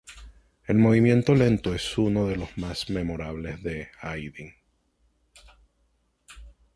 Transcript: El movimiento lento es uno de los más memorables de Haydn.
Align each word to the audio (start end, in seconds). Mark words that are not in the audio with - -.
El 0.65 0.79
movimiento 0.79 1.35
lento 1.35 1.75
es 1.75 1.95
uno 1.95 2.25
de 2.27 2.35
los 2.35 2.57
más 2.57 2.89
memorables 2.89 3.61
de 3.61 3.91
Haydn. 4.01 4.55